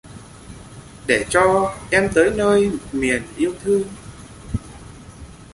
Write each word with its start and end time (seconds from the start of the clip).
Để 1.07 1.25
cho 1.29 1.75
em 1.91 2.09
tới 2.13 2.31
nơi 2.35 2.71
miền 2.91 3.23
yêu 3.37 3.53
thương 3.63 3.83